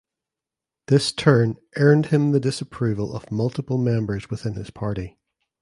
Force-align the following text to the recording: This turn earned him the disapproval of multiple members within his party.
This 0.87 1.11
turn 1.11 1.57
earned 1.75 2.07
him 2.07 2.31
the 2.31 2.39
disapproval 2.39 3.15
of 3.15 3.31
multiple 3.31 3.77
members 3.77 4.31
within 4.31 4.55
his 4.55 4.71
party. 4.71 5.19